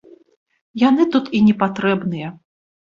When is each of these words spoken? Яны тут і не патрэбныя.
Яны 0.85 1.07
тут 1.17 1.31
і 1.39 1.45
не 1.51 1.55
патрэбныя. 1.63 2.37